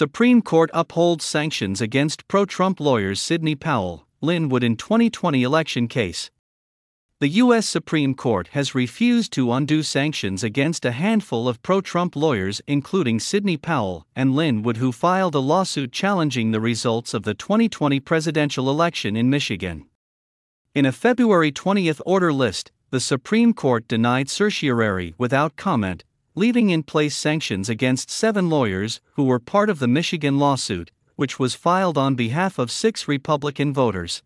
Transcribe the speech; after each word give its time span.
Supreme 0.00 0.40
Court 0.40 0.70
upholds 0.72 1.26
sanctions 1.26 1.82
against 1.82 2.26
pro 2.26 2.46
Trump 2.46 2.80
lawyers 2.80 3.20
Sidney 3.20 3.54
Powell, 3.54 4.06
Lin 4.22 4.48
Wood 4.48 4.64
in 4.64 4.74
2020 4.74 5.42
election 5.42 5.88
case. 5.88 6.30
The 7.18 7.28
U.S. 7.44 7.66
Supreme 7.66 8.14
Court 8.14 8.48
has 8.52 8.74
refused 8.74 9.30
to 9.34 9.52
undo 9.52 9.82
sanctions 9.82 10.42
against 10.42 10.86
a 10.86 10.92
handful 10.92 11.46
of 11.46 11.60
pro 11.60 11.82
Trump 11.82 12.16
lawyers, 12.16 12.62
including 12.66 13.20
Sidney 13.20 13.58
Powell 13.58 14.06
and 14.16 14.34
Lin 14.34 14.62
Wood, 14.62 14.78
who 14.78 14.90
filed 14.90 15.34
a 15.34 15.38
lawsuit 15.38 15.92
challenging 15.92 16.50
the 16.50 16.62
results 16.62 17.12
of 17.12 17.24
the 17.24 17.34
2020 17.34 18.00
presidential 18.00 18.70
election 18.70 19.16
in 19.16 19.28
Michigan. 19.28 19.84
In 20.74 20.86
a 20.86 20.92
February 20.92 21.52
20 21.52 21.92
order 22.06 22.32
list, 22.32 22.72
the 22.88 23.00
Supreme 23.00 23.52
Court 23.52 23.86
denied 23.86 24.30
certiorari 24.30 25.14
without 25.18 25.56
comment, 25.56 26.04
leaving 26.40 26.70
in 26.70 26.82
place 26.82 27.14
sanctions 27.14 27.68
against 27.68 28.10
seven 28.10 28.48
lawyers 28.48 29.02
who 29.12 29.24
were 29.24 29.38
part 29.38 29.68
of 29.68 29.78
the 29.78 29.86
Michigan 29.86 30.38
lawsuit, 30.38 30.90
which 31.14 31.38
was 31.38 31.54
filed 31.54 31.98
on 31.98 32.14
behalf 32.14 32.58
of 32.58 32.70
six 32.70 33.06
Republican 33.06 33.74
voters. 33.74 34.22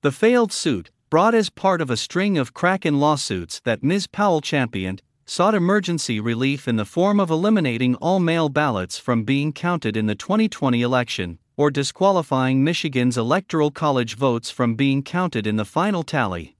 The 0.00 0.10
failed 0.10 0.54
suit, 0.54 0.90
brought 1.10 1.34
as 1.34 1.50
part 1.50 1.82
of 1.82 1.90
a 1.90 1.98
string 1.98 2.38
of 2.38 2.54
Kraken 2.54 2.98
lawsuits 2.98 3.60
that 3.64 3.82
Ms. 3.82 4.06
Powell 4.06 4.40
championed, 4.40 5.02
sought 5.26 5.54
emergency 5.54 6.18
relief 6.18 6.66
in 6.66 6.76
the 6.76 6.86
form 6.86 7.20
of 7.20 7.28
eliminating 7.28 7.94
all 7.96 8.20
mail 8.20 8.48
ballots 8.48 8.96
from 8.96 9.24
being 9.24 9.52
counted 9.52 9.98
in 9.98 10.06
the 10.06 10.14
2020 10.14 10.80
election, 10.80 11.38
or 11.58 11.70
disqualifying 11.70 12.64
Michigan's 12.64 13.18
Electoral 13.18 13.70
College 13.70 14.16
votes 14.16 14.48
from 14.48 14.76
being 14.76 15.02
counted 15.02 15.46
in 15.46 15.56
the 15.56 15.66
final 15.66 16.02
tally. 16.02 16.56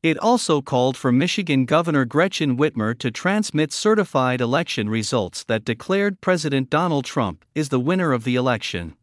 It 0.00 0.16
also 0.18 0.62
called 0.62 0.96
for 0.96 1.10
Michigan 1.10 1.64
Governor 1.64 2.04
Gretchen 2.04 2.56
Whitmer 2.56 2.96
to 3.00 3.10
transmit 3.10 3.72
certified 3.72 4.40
election 4.40 4.88
results 4.88 5.42
that 5.44 5.64
declared 5.64 6.20
President 6.20 6.70
Donald 6.70 7.04
Trump 7.04 7.44
is 7.56 7.70
the 7.70 7.80
winner 7.80 8.12
of 8.12 8.22
the 8.22 8.36
election. 8.36 8.94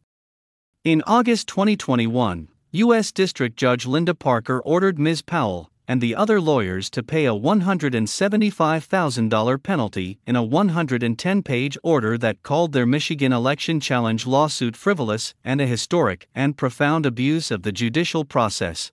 In 0.84 1.02
August 1.06 1.48
2021, 1.48 2.48
U.S. 2.72 3.12
District 3.12 3.58
Judge 3.58 3.84
Linda 3.84 4.14
Parker 4.14 4.60
ordered 4.60 4.98
Ms. 4.98 5.20
Powell 5.20 5.70
and 5.86 6.00
the 6.00 6.16
other 6.16 6.40
lawyers 6.40 6.88
to 6.88 7.02
pay 7.02 7.26
a 7.26 7.34
$175,000 7.34 9.62
penalty 9.62 10.18
in 10.26 10.34
a 10.34 10.42
110 10.42 11.42
page 11.42 11.76
order 11.82 12.16
that 12.16 12.42
called 12.42 12.72
their 12.72 12.86
Michigan 12.86 13.34
election 13.34 13.80
challenge 13.80 14.26
lawsuit 14.26 14.74
frivolous 14.74 15.34
and 15.44 15.60
a 15.60 15.66
historic 15.66 16.26
and 16.34 16.56
profound 16.56 17.04
abuse 17.04 17.50
of 17.50 17.64
the 17.64 17.72
judicial 17.72 18.24
process. 18.24 18.92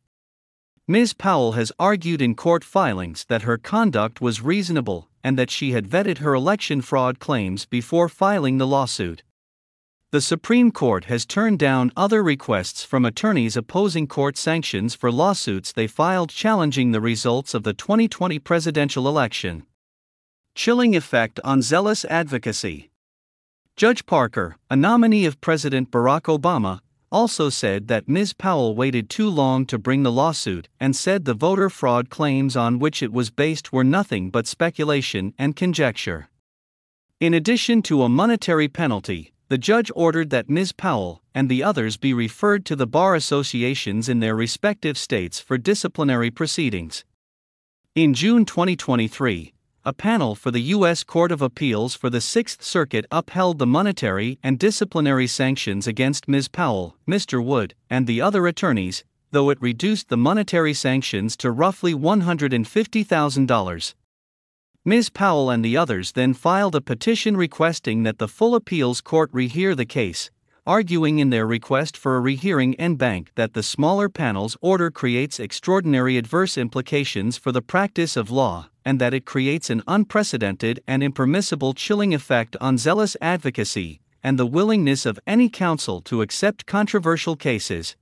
Ms. 0.86 1.14
Powell 1.14 1.54
has 1.54 1.72
argued 1.80 2.22
in 2.22 2.36
court 2.36 2.62
filings 2.62 3.24
that 3.30 3.44
her 3.44 3.58
conduct 3.58 4.20
was 4.20 4.42
reasonable 4.42 5.08
and 5.24 5.40
that 5.40 5.50
she 5.50 5.72
had 5.72 5.88
vetted 5.88 6.18
her 6.18 6.34
election 6.34 6.82
fraud 6.82 7.20
claims 7.20 7.66
before 7.66 8.10
filing 8.10 8.58
the 8.58 8.68
lawsuit. 8.68 9.24
The 10.12 10.20
Supreme 10.20 10.72
Court 10.72 11.06
has 11.06 11.26
turned 11.26 11.58
down 11.58 11.94
other 11.96 12.22
requests 12.22 12.84
from 12.84 13.06
attorneys 13.06 13.56
opposing 13.56 14.08
court 14.08 14.36
sanctions 14.36 14.94
for 14.94 15.10
lawsuits 15.10 15.72
they 15.72 15.88
filed 15.88 16.30
challenging 16.30 16.92
the 16.92 17.00
results 17.00 17.54
of 17.54 17.64
the 17.64 17.74
2020 17.74 18.38
presidential 18.40 19.08
election. 19.08 19.66
Chilling 20.54 20.98
effect 20.98 21.40
on 21.46 21.62
zealous 21.62 22.04
advocacy. 22.06 22.92
Judge 23.78 24.06
Parker, 24.06 24.58
a 24.70 24.76
nominee 24.76 25.26
of 25.26 25.40
President 25.40 25.90
Barack 25.90 26.24
Obama, 26.24 26.82
also 27.14 27.48
said 27.48 27.88
that 27.88 28.10
Ms. 28.10 28.34
Powell 28.34 28.76
waited 28.76 29.10
too 29.10 29.30
long 29.30 29.66
to 29.68 29.78
bring 29.78 30.02
the 30.02 30.12
lawsuit 30.12 30.68
and 30.80 30.96
said 30.96 31.24
the 31.24 31.36
voter 31.36 31.70
fraud 31.70 32.10
claims 32.10 32.58
on 32.58 32.80
which 32.80 33.04
it 33.04 33.14
was 33.14 33.30
based 33.30 33.72
were 33.72 33.84
nothing 33.84 34.32
but 34.32 34.48
speculation 34.48 35.34
and 35.38 35.56
conjecture. 35.56 36.28
In 37.20 37.34
addition 37.34 37.84
to 37.84 38.02
a 38.02 38.10
monetary 38.10 38.68
penalty, 38.68 39.34
the 39.48 39.58
judge 39.58 39.92
ordered 39.96 40.32
that 40.32 40.50
Ms. 40.50 40.72
Powell 40.72 41.22
and 41.36 41.48
the 41.48 41.64
others 41.64 41.96
be 41.96 42.14
referred 42.14 42.66
to 42.66 42.76
the 42.76 42.88
bar 42.88 43.14
associations 43.14 44.10
in 44.10 44.20
their 44.20 44.36
respective 44.36 44.98
states 44.98 45.40
for 45.40 45.58
disciplinary 45.58 46.32
proceedings. 46.32 47.06
In 47.96 48.16
June 48.16 48.44
2023, 48.44 49.54
a 49.86 49.92
panel 49.92 50.34
for 50.34 50.50
the 50.50 50.62
U.S. 50.62 51.04
Court 51.04 51.30
of 51.30 51.42
Appeals 51.42 51.94
for 51.94 52.10
the 52.10 52.22
Sixth 52.22 52.64
Circuit 52.64 53.06
upheld 53.12 53.60
the 53.60 53.68
monetary 53.68 54.40
and 54.42 54.58
disciplinary 54.58 55.28
sanctions 55.28 55.88
against 55.88 56.30
Ms. 56.30 56.48
Powell, 56.48 56.96
Mr. 57.06 57.44
Wood, 57.44 57.76
and 57.90 58.08
the 58.08 58.22
other 58.22 58.48
attorneys, 58.48 59.04
though 59.32 59.50
it 59.50 59.62
reduced 59.62 60.08
the 60.08 60.16
monetary 60.16 60.74
sanctions 60.74 61.36
to 61.36 61.52
roughly 61.52 61.94
$150,000. 61.94 63.94
Ms. 64.86 65.10
Powell 65.10 65.50
and 65.50 65.66
the 65.66 65.76
others 65.76 66.14
then 66.14 66.34
filed 66.34 66.76
a 66.76 66.82
petition 66.82 67.36
requesting 67.36 68.04
that 68.04 68.20
the 68.20 68.30
full 68.30 68.56
appeals 68.56 69.02
court 69.02 69.30
rehear 69.34 69.76
the 69.76 69.86
case, 69.86 70.32
arguing 70.66 71.20
in 71.20 71.30
their 71.30 71.46
request 71.46 71.98
for 71.98 72.16
a 72.16 72.22
rehearing 72.22 72.74
en 72.76 72.96
banc 72.96 73.34
that 73.36 73.54
the 73.54 73.64
smaller 73.64 74.08
panel's 74.08 74.56
order 74.62 74.90
creates 74.90 75.42
extraordinary 75.42 76.16
adverse 76.16 76.58
implications 76.58 77.38
for 77.38 77.52
the 77.52 77.62
practice 77.62 78.16
of 78.16 78.32
law, 78.32 78.70
and 78.86 79.00
that 79.00 79.14
it 79.14 79.26
creates 79.26 79.70
an 79.70 79.84
unprecedented 79.88 80.82
and 80.88 81.04
impermissible 81.04 81.74
chilling 81.74 82.14
effect 82.14 82.56
on 82.60 82.78
zealous 82.78 83.16
advocacy 83.22 84.02
and 84.24 84.40
the 84.40 84.46
willingness 84.46 85.06
of 85.06 85.20
any 85.28 85.50
counsel 85.50 86.02
to 86.02 86.22
accept 86.22 86.66
controversial 86.66 87.36
cases. 87.36 87.96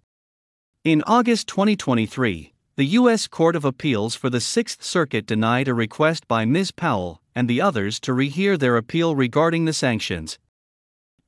In 0.83 1.03
August 1.07 1.47
2023, 1.47 2.53
the 2.75 2.85
U.S. 2.85 3.27
Court 3.27 3.55
of 3.55 3.65
Appeals 3.65 4.15
for 4.15 4.29
the 4.29 4.39
Sixth 4.39 4.83
Circuit 4.83 5.25
denied 5.25 5.67
a 5.67 5.73
request 5.73 6.27
by 6.27 6.45
Ms. 6.45 6.71
Powell 6.71 7.21
and 7.35 7.47
the 7.47 7.61
others 7.61 7.99
to 8.01 8.13
rehear 8.13 8.57
their 8.57 8.77
appeal 8.77 9.15
regarding 9.15 9.65
the 9.65 9.73
sanctions. 9.73 10.39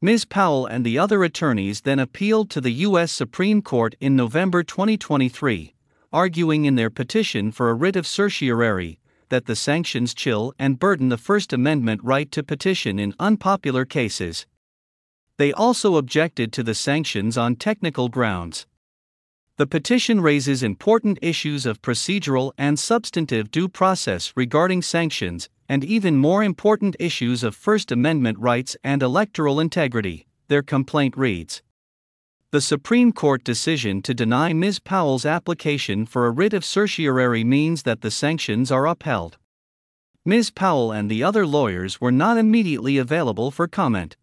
Ms. 0.01 0.25
Powell 0.25 0.65
and 0.65 0.85
the 0.85 0.97
other 0.97 1.23
attorneys 1.23 1.81
then 1.81 1.99
appealed 1.99 2.49
to 2.49 2.61
the 2.61 2.71
U.S. 2.87 3.11
Supreme 3.11 3.61
Court 3.61 3.95
in 3.99 4.15
November 4.15 4.63
2023, 4.63 5.73
arguing 6.11 6.65
in 6.65 6.75
their 6.75 6.89
petition 6.89 7.51
for 7.51 7.69
a 7.69 7.73
writ 7.73 7.95
of 7.95 8.07
certiorari 8.07 8.99
that 9.29 9.45
the 9.45 9.55
sanctions 9.55 10.13
chill 10.13 10.53
and 10.57 10.79
burden 10.79 11.09
the 11.09 11.17
First 11.17 11.53
Amendment 11.53 12.01
right 12.03 12.31
to 12.31 12.43
petition 12.43 12.99
in 12.99 13.15
unpopular 13.19 13.85
cases. 13.85 14.45
They 15.37 15.51
also 15.51 15.95
objected 15.95 16.53
to 16.53 16.63
the 16.63 16.75
sanctions 16.75 17.37
on 17.37 17.55
technical 17.55 18.09
grounds. 18.09 18.67
The 19.57 19.67
petition 19.67 20.21
raises 20.21 20.63
important 20.63 21.19
issues 21.21 21.65
of 21.65 21.81
procedural 21.81 22.53
and 22.57 22.79
substantive 22.79 23.51
due 23.51 23.67
process 23.67 24.33
regarding 24.35 24.81
sanctions, 24.81 25.49
and 25.69 25.83
even 25.83 26.17
more 26.17 26.43
important 26.43 26.95
issues 26.99 27.43
of 27.43 27.55
First 27.55 27.91
Amendment 27.91 28.39
rights 28.39 28.75
and 28.83 29.03
electoral 29.03 29.59
integrity, 29.59 30.25
their 30.47 30.63
complaint 30.63 31.15
reads. 31.15 31.61
The 32.53 32.61
Supreme 32.61 33.11
Court 33.11 33.43
decision 33.43 34.03
to 34.03 34.13
deny 34.13 34.53
Ms. 34.53 34.77
Powell's 34.77 35.25
application 35.25 36.05
for 36.05 36.27
a 36.27 36.29
writ 36.29 36.53
of 36.53 36.63
certiorari 36.63 37.43
means 37.43 37.81
that 37.81 38.01
the 38.01 38.11
sanctions 38.11 38.71
are 38.71 38.85
upheld. 38.85 39.39
Ms. 40.23 40.51
Powell 40.51 40.91
and 40.91 41.09
the 41.09 41.23
other 41.23 41.47
lawyers 41.47 41.99
were 41.99 42.11
not 42.11 42.37
immediately 42.37 42.99
available 42.99 43.49
for 43.49 43.67
comment. 43.67 44.17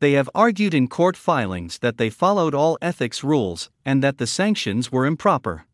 They 0.00 0.12
have 0.12 0.28
argued 0.34 0.74
in 0.74 0.88
court 0.88 1.16
filings 1.16 1.78
that 1.78 1.96
they 1.96 2.10
followed 2.10 2.54
all 2.54 2.76
ethics 2.82 3.24
rules 3.24 3.70
and 3.82 4.02
that 4.02 4.18
the 4.18 4.26
sanctions 4.26 4.92
were 4.92 5.06
improper. 5.06 5.64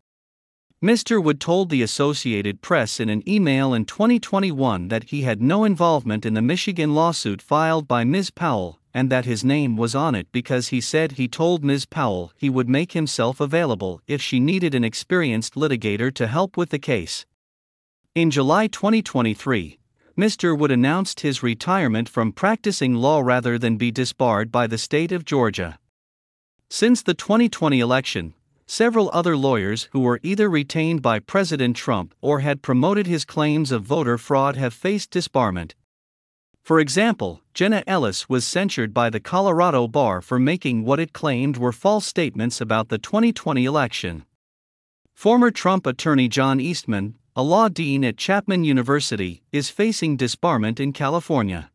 Mr. 0.81 1.21
Wood 1.21 1.41
told 1.41 1.71
the 1.71 1.83
Associated 1.83 2.63
Press 2.63 3.01
in 3.01 3.09
an 3.09 3.29
email 3.29 3.75
in 3.75 3.85
2021 3.85 4.87
that 4.87 5.11
he 5.11 5.23
had 5.23 5.43
no 5.43 5.65
involvement 5.65 6.25
in 6.25 6.35
the 6.35 6.41
Michigan 6.41 6.95
lawsuit 6.95 7.43
filed 7.43 7.89
by 7.89 8.05
Ms. 8.05 8.31
Powell 8.31 8.79
and 8.95 9.11
that 9.11 9.25
his 9.25 9.45
name 9.45 9.77
was 9.77 9.95
on 9.95 10.15
it 10.15 10.29
because 10.31 10.69
he 10.69 10.81
said 10.81 11.13
he 11.13 11.27
told 11.27 11.65
Ms. 11.65 11.85
Powell 11.85 12.33
he 12.37 12.49
would 12.49 12.69
make 12.69 12.93
himself 12.93 13.41
available 13.41 14.01
if 14.07 14.23
she 14.23 14.39
needed 14.39 14.75
an 14.75 14.85
experienced 14.85 15.57
litigator 15.57 16.15
to 16.15 16.29
help 16.29 16.57
with 16.57 16.71
the 16.71 16.79
case. 16.79 17.27
In 18.15 18.31
July 18.31 18.69
2023, 18.69 19.81
Mr. 20.17 20.57
Wood 20.57 20.71
announced 20.71 21.21
his 21.21 21.43
retirement 21.43 22.09
from 22.09 22.31
practicing 22.31 22.95
law 22.95 23.21
rather 23.21 23.59
than 23.59 23.77
be 23.77 23.91
disbarred 23.91 24.53
by 24.53 24.69
the 24.69 24.79
state 24.79 25.11
of 25.11 25.25
Georgia. 25.25 25.81
Since 26.71 27.03
the 27.03 27.15
2020 27.15 27.81
election, 27.81 28.35
several 28.67 29.11
other 29.13 29.37
lawyers 29.37 29.89
who 29.91 30.01
were 30.01 30.21
either 30.23 30.49
retained 30.49 31.03
by 31.03 31.19
President 31.19 31.77
Trump 31.77 32.15
or 32.21 32.41
had 32.41 32.63
promoted 32.63 33.09
his 33.09 33.25
claims 33.25 33.73
of 33.73 33.83
voter 33.83 34.17
fraud 34.17 34.55
have 34.55 34.73
faced 34.73 35.11
disbarment. 35.11 35.73
For 36.65 36.81
example, 36.81 37.43
Jenna 37.53 37.85
Ellis 37.87 38.27
was 38.27 38.47
censured 38.47 38.95
by 38.95 39.11
the 39.11 39.21
Colorado 39.21 39.87
Bar 39.87 40.23
for 40.23 40.39
making 40.39 40.87
what 40.87 40.99
it 40.99 41.13
claimed 41.13 41.59
were 41.59 41.73
false 41.73 42.07
statements 42.07 42.59
about 42.59 42.89
the 42.89 42.97
2020 42.97 43.67
election. 43.67 44.25
Former 45.13 45.51
Trump 45.51 45.87
attorney 45.87 46.27
John 46.27 46.61
Eastman, 46.61 47.17
a 47.37 47.43
law 47.43 47.69
dean 47.69 48.03
at 48.03 48.17
Chapman 48.17 48.65
University, 48.65 49.43
is 49.53 49.69
facing 49.69 50.17
disbarment 50.17 50.81
in 50.81 50.95
California. 50.95 51.71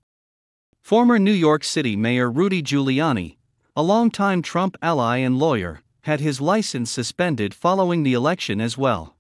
Former 0.82 1.20
New 1.20 1.34
York 1.34 1.64
City 1.64 1.96
Mayor 1.96 2.32
Rudy 2.32 2.64
Giuliani, 2.64 3.38
a 3.76 3.84
longtime 3.84 4.42
Trump 4.42 4.76
ally 4.82 5.18
and 5.18 5.38
lawyer, 5.38 5.84
had 6.02 6.20
his 6.20 6.42
license 6.42 6.90
suspended 6.90 7.54
following 7.54 8.02
the 8.02 8.14
election 8.14 8.60
as 8.60 8.76
well. 8.76 9.16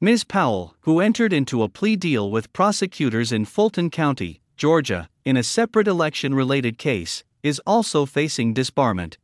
Ms. 0.00 0.24
Powell, 0.24 0.74
who 0.80 0.98
entered 0.98 1.32
into 1.32 1.62
a 1.62 1.68
plea 1.68 1.94
deal 1.94 2.28
with 2.28 2.52
prosecutors 2.52 3.30
in 3.30 3.44
Fulton 3.44 3.88
County, 3.88 4.40
Georgia, 4.60 5.08
in 5.24 5.38
a 5.38 5.42
separate 5.42 5.88
election 5.88 6.34
related 6.34 6.76
case, 6.76 7.24
is 7.42 7.62
also 7.66 8.04
facing 8.04 8.52
disbarment. 8.52 9.16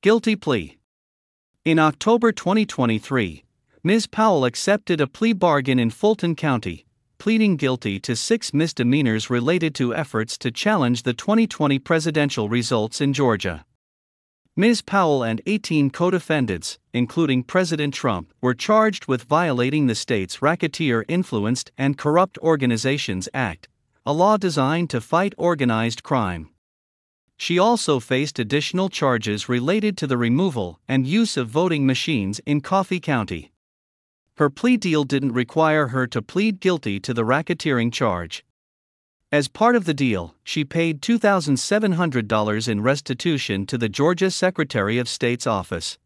Guilty 0.00 0.36
plea. 0.36 0.78
In 1.64 1.80
October 1.80 2.30
2023, 2.30 3.42
Ms. 3.82 4.06
Powell 4.06 4.44
accepted 4.44 5.00
a 5.00 5.08
plea 5.08 5.32
bargain 5.32 5.80
in 5.80 5.90
Fulton 5.90 6.36
County, 6.36 6.86
pleading 7.18 7.56
guilty 7.56 7.98
to 7.98 8.14
six 8.14 8.54
misdemeanors 8.54 9.28
related 9.28 9.74
to 9.74 9.92
efforts 9.92 10.38
to 10.38 10.52
challenge 10.52 11.02
the 11.02 11.14
2020 11.14 11.80
presidential 11.80 12.48
results 12.48 13.00
in 13.00 13.12
Georgia. 13.12 13.64
Ms. 14.54 14.82
Powell 14.82 15.24
and 15.24 15.42
18 15.46 15.90
co 15.90 16.12
defendants, 16.12 16.78
including 16.92 17.42
President 17.42 17.92
Trump, 17.92 18.32
were 18.40 18.54
charged 18.54 19.08
with 19.08 19.24
violating 19.24 19.88
the 19.88 19.96
state's 19.96 20.40
Racketeer 20.40 21.04
Influenced 21.08 21.72
and 21.76 21.98
Corrupt 21.98 22.38
Organizations 22.38 23.28
Act, 23.34 23.66
a 24.06 24.12
law 24.12 24.36
designed 24.36 24.90
to 24.90 25.00
fight 25.00 25.32
organized 25.38 26.02
crime. 26.02 26.50
She 27.38 27.58
also 27.58 27.98
faced 27.98 28.38
additional 28.38 28.88
charges 28.88 29.48
related 29.48 29.96
to 29.98 30.06
the 30.06 30.18
removal 30.18 30.78
and 30.86 31.06
use 31.06 31.36
of 31.36 31.48
voting 31.48 31.86
machines 31.86 32.38
in 32.44 32.60
Coffee 32.60 33.00
County. 33.00 33.52
Her 34.36 34.50
plea 34.50 34.76
deal 34.76 35.04
didn't 35.04 35.32
require 35.32 35.88
her 35.88 36.06
to 36.08 36.20
plead 36.20 36.60
guilty 36.60 37.00
to 37.00 37.14
the 37.14 37.24
racketeering 37.24 37.92
charge. 37.92 38.44
As 39.32 39.48
part 39.48 39.74
of 39.74 39.84
the 39.84 39.94
deal, 39.94 40.34
she 40.44 40.64
paid 40.64 41.00
$2,700 41.00 42.68
in 42.68 42.82
restitution 42.82 43.66
to 43.66 43.78
the 43.78 43.88
Georgia 43.88 44.30
Secretary 44.30 44.98
of 44.98 45.08
State's 45.08 45.46
office. 45.46 45.98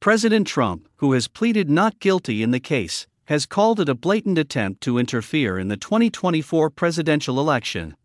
President 0.00 0.46
Trump, 0.46 0.88
who 0.96 1.12
has 1.12 1.28
pleaded 1.28 1.70
not 1.70 1.98
guilty 1.98 2.42
in 2.42 2.50
the 2.50 2.60
case, 2.60 3.06
has 3.26 3.46
called 3.46 3.80
it 3.80 3.88
a 3.88 3.94
blatant 3.94 4.38
attempt 4.38 4.80
to 4.80 4.98
interfere 4.98 5.58
in 5.58 5.68
the 5.68 5.76
2024 5.76 6.70
presidential 6.70 7.38
election. 7.38 7.96